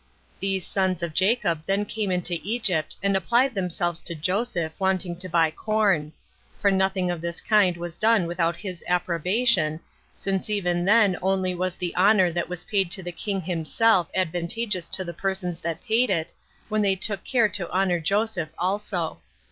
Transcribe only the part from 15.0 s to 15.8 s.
the persons